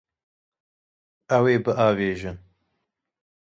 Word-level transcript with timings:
Ew 1.35 1.43
ê 1.53 1.57
biavêjin. 1.65 2.37